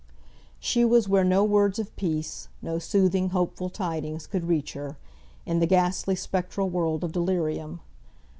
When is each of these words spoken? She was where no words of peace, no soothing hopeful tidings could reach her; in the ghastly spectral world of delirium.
She 0.59 0.83
was 0.83 1.07
where 1.07 1.23
no 1.23 1.43
words 1.43 1.77
of 1.77 1.95
peace, 1.95 2.47
no 2.63 2.79
soothing 2.79 3.29
hopeful 3.29 3.69
tidings 3.69 4.25
could 4.25 4.45
reach 4.47 4.73
her; 4.73 4.97
in 5.45 5.59
the 5.59 5.67
ghastly 5.67 6.15
spectral 6.15 6.69
world 6.69 7.03
of 7.03 7.11
delirium. 7.11 7.81